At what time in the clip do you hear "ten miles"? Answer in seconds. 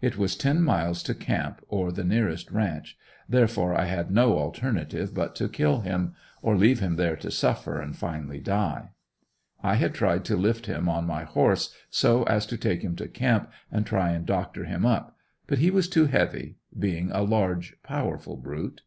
0.36-1.02